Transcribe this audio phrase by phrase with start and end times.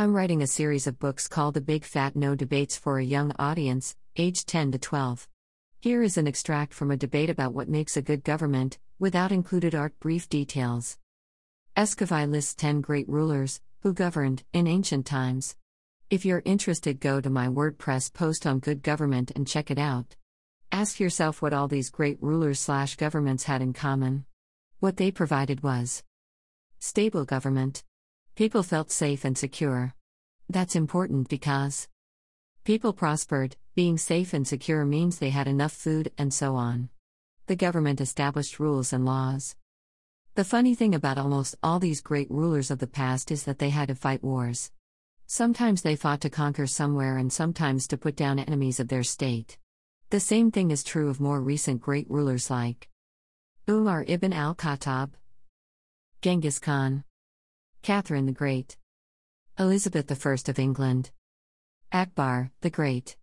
[0.00, 3.32] I'm writing a series of books called The Big Fat No Debates for a Young
[3.36, 5.26] Audience, aged 10 to 12.
[5.80, 9.74] Here is an extract from a debate about what makes a good government, without included
[9.74, 10.98] art brief details.
[11.76, 15.56] Escoffier lists 10 great rulers who governed in ancient times.
[16.10, 20.14] If you're interested, go to my WordPress post on good government and check it out.
[20.70, 24.26] Ask yourself what all these great rulers slash governments had in common.
[24.78, 26.04] What they provided was
[26.78, 27.82] stable government.
[28.38, 29.96] People felt safe and secure.
[30.48, 31.88] That's important because
[32.62, 36.88] people prospered, being safe and secure means they had enough food, and so on.
[37.48, 39.56] The government established rules and laws.
[40.36, 43.70] The funny thing about almost all these great rulers of the past is that they
[43.70, 44.70] had to fight wars.
[45.26, 49.58] Sometimes they fought to conquer somewhere and sometimes to put down enemies of their state.
[50.10, 52.88] The same thing is true of more recent great rulers like
[53.68, 55.10] Umar ibn al Khattab,
[56.22, 57.02] Genghis Khan,
[57.82, 58.76] Catherine the Great,
[59.58, 61.10] Elizabeth I of England,
[61.90, 63.16] Akbar the Great,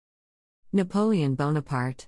[0.74, 2.08] Napoleon Bonaparte.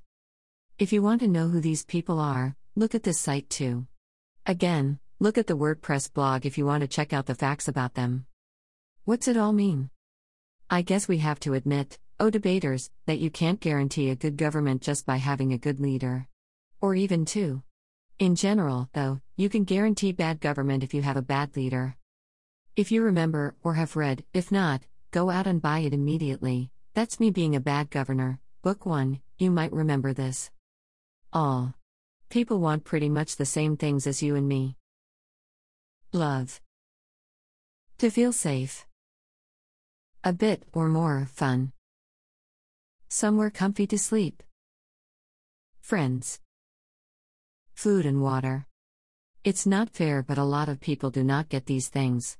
[0.79, 3.85] If you want to know who these people are, look at this site too.
[4.45, 7.93] Again, look at the WordPress blog if you want to check out the facts about
[7.93, 8.25] them.
[9.03, 9.89] What's it all mean?
[10.69, 14.81] I guess we have to admit, oh debaters, that you can't guarantee a good government
[14.81, 16.27] just by having a good leader.
[16.81, 17.61] Or even two.
[18.19, 21.96] In general, though, you can guarantee bad government if you have a bad leader.
[22.77, 26.69] If you remember, or have read, if not, go out and buy it immediately.
[26.93, 28.39] That's me being a bad governor.
[28.61, 30.51] Book 1, you might remember this.
[31.33, 31.73] All.
[32.29, 34.75] People want pretty much the same things as you and me.
[36.13, 36.61] Love.
[37.97, 38.85] To feel safe.
[40.23, 41.71] A bit or more fun.
[43.09, 44.43] Somewhere comfy to sleep.
[45.81, 46.39] Friends.
[47.73, 48.67] Food and water.
[49.43, 52.37] It's not fair, but a lot of people do not get these things.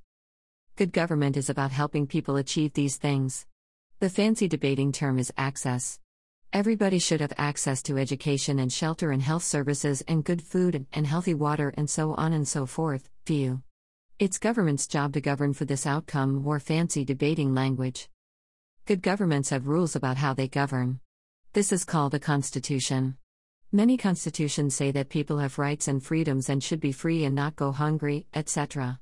[0.77, 3.47] Good government is about helping people achieve these things.
[3.99, 5.99] The fancy debating term is access.
[6.53, 11.07] Everybody should have access to education and shelter and health services and good food and
[11.07, 13.09] healthy water and so on and so forth.
[13.25, 13.63] View.
[14.19, 18.07] It's government's job to govern for this outcome, more fancy debating language.
[18.85, 20.99] Good governments have rules about how they govern.
[21.53, 23.17] This is called a constitution.
[23.71, 27.55] Many constitutions say that people have rights and freedoms and should be free and not
[27.55, 28.99] go hungry, etc.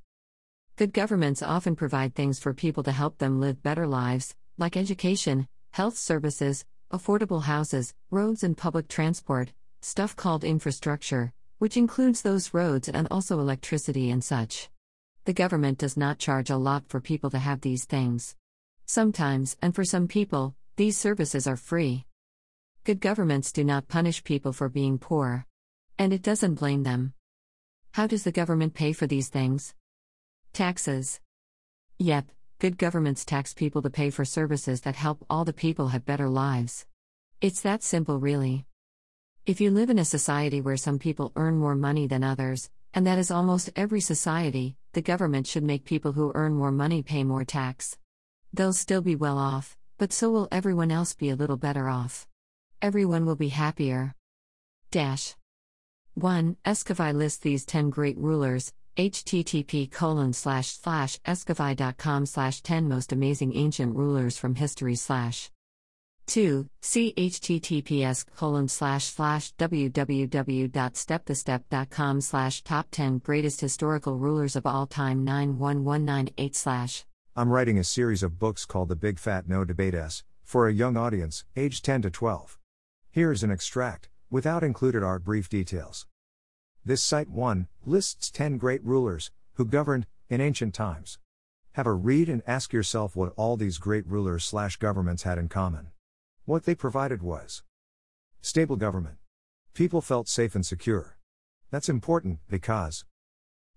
[0.78, 5.48] Good governments often provide things for people to help them live better lives, like education,
[5.72, 12.90] health services, affordable houses, roads, and public transport, stuff called infrastructure, which includes those roads
[12.90, 14.70] and also electricity and such.
[15.24, 18.36] The government does not charge a lot for people to have these things.
[18.86, 22.04] Sometimes, and for some people, these services are free.
[22.84, 25.46] Good governments do not punish people for being poor.
[25.98, 27.14] And it doesn't blame them.
[27.94, 29.74] How does the government pay for these things?
[30.56, 31.20] Taxes.
[32.00, 36.06] Yep, good governments tax people to pay for services that help all the people have
[36.06, 36.86] better lives.
[37.42, 38.66] It's that simple, really.
[39.46, 43.06] If you live in a society where some people earn more money than others, and
[43.06, 47.26] that is almost every society, the government should make people who earn more money pay
[47.26, 47.98] more tax.
[48.54, 52.30] They'll still be well off, but so will everyone else be a little better off.
[52.82, 54.16] Everyone will be happier.
[54.90, 55.36] Dash.
[56.14, 56.56] 1.
[56.64, 63.54] Escoffier lists these 10 great rulers, http colon slash slash escoffier.com slash 10 most amazing
[63.56, 65.52] ancient rulers from history slash
[66.28, 74.88] 2 see https colon slash slash www.stepthestep.com slash top 10 greatest historical rulers of all
[74.88, 77.06] time 91198 slash
[77.36, 80.74] i'm writing a series of books called the big fat no debate s for a
[80.74, 82.58] young audience age 10 to 12
[83.12, 86.08] here's an extract without included art brief details
[86.86, 91.18] this site 1 lists 10 great rulers who governed in ancient times.
[91.72, 95.50] Have a read and ask yourself what all these great rulers slash governments had in
[95.50, 95.88] common.
[96.46, 97.64] What they provided was
[98.42, 99.18] stable government.
[99.74, 101.18] People felt safe and secure.
[101.72, 103.04] That's important because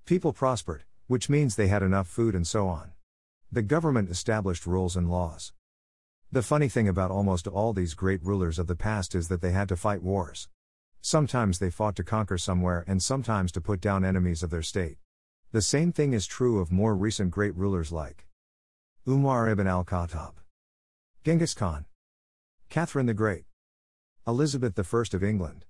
[0.05, 2.93] people prospered, which means they had enough food and so on.
[3.51, 5.55] The government established rules and laws.
[6.31, 9.53] The funny thing about almost all these great rulers of the past is that they
[9.53, 10.49] had to fight wars.
[11.01, 14.99] Sometimes they fought to conquer somewhere and sometimes to put down enemies of their state.
[15.53, 18.27] The same thing is true of more recent great rulers like
[19.07, 20.35] Umar ibn al Khattab,
[21.25, 21.87] Genghis Khan,
[22.69, 23.45] Catherine the Great,
[24.27, 25.65] Elizabeth I of England,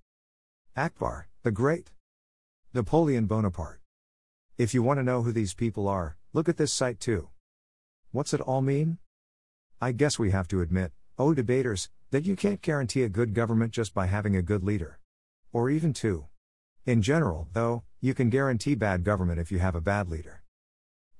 [0.76, 1.92] Akbar the Great,
[2.74, 3.80] Napoleon Bonaparte.
[4.56, 7.28] If you want to know who these people are, look at this site too.
[8.10, 8.98] What's it all mean?
[9.80, 13.72] I guess we have to admit, oh debaters, that you can't guarantee a good government
[13.72, 14.98] just by having a good leader.
[15.52, 16.26] Or even two.
[16.84, 20.42] In general, though, you can guarantee bad government if you have a bad leader.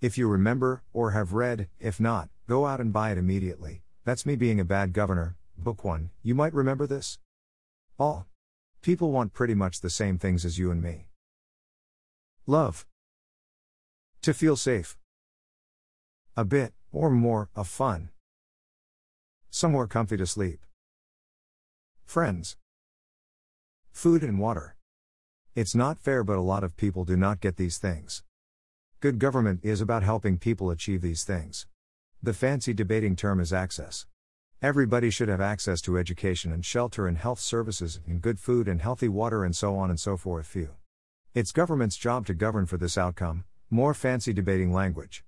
[0.00, 3.82] If you remember, or have read, if not, go out and buy it immediately.
[4.04, 5.36] That's me being a bad governor.
[5.56, 7.18] Book 1, you might remember this?
[7.98, 8.26] All.
[8.80, 11.08] People want pretty much the same things as you and me.
[12.46, 12.86] Love.
[14.22, 14.96] To feel safe.
[16.36, 18.10] A bit, or more, of fun.
[19.50, 20.64] Somewhere comfy to sleep.
[22.06, 22.56] Friends.
[23.98, 24.76] Food and water.
[25.56, 28.22] It's not fair, but a lot of people do not get these things.
[29.00, 31.66] Good government is about helping people achieve these things.
[32.22, 34.06] The fancy debating term is access.
[34.62, 38.80] Everybody should have access to education and shelter and health services and good food and
[38.80, 40.46] healthy water and so on and so forth.
[40.46, 40.76] Few.
[41.34, 45.24] It's government's job to govern for this outcome, more fancy debating language.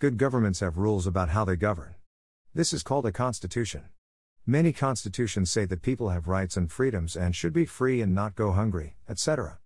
[0.00, 1.94] Good governments have rules about how they govern.
[2.52, 3.84] This is called a constitution.
[4.48, 8.36] Many constitutions say that people have rights and freedoms and should be free and not
[8.36, 9.58] go hungry, etc.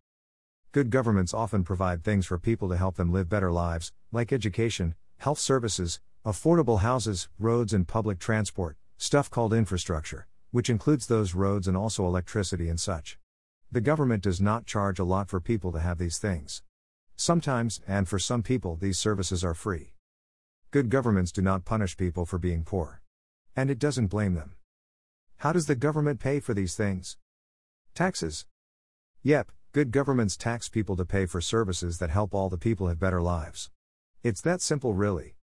[0.72, 4.94] Good governments often provide things for people to help them live better lives, like education,
[5.18, 11.68] health services, affordable houses, roads, and public transport, stuff called infrastructure, which includes those roads
[11.68, 13.18] and also electricity and such.
[13.70, 16.62] The government does not charge a lot for people to have these things.
[17.16, 19.92] Sometimes, and for some people, these services are free.
[20.70, 23.02] Good governments do not punish people for being poor.
[23.54, 24.54] And it doesn't blame them.
[25.40, 27.16] How does the government pay for these things?
[27.94, 28.44] Taxes.
[29.22, 33.00] Yep, good governments tax people to pay for services that help all the people have
[33.00, 33.70] better lives.
[34.22, 35.36] It's that simple, really.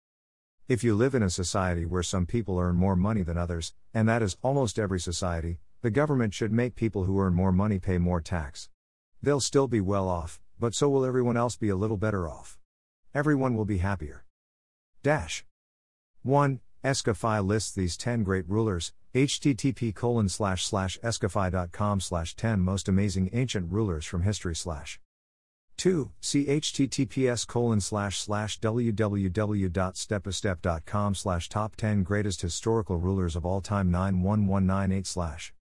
[0.66, 4.08] If you live in a society where some people earn more money than others, and
[4.08, 7.98] that is almost every society, the government should make people who earn more money pay
[7.98, 8.68] more tax.
[9.22, 12.58] They'll still be well off, but so will everyone else be a little better off.
[13.14, 14.24] Everyone will be happier.
[15.04, 15.44] Dash.
[16.24, 16.58] 1.
[16.82, 23.30] Escoffieh lists these 10 great rulers, http colon slash slash escoffieh.com slash 10 most amazing
[23.32, 24.98] ancient rulers from history slash.
[25.76, 26.10] 2.
[26.20, 33.88] See https colon slash slash www.stepbystep.com slash top 10 greatest historical rulers of all time
[33.90, 35.52] 91198 slash.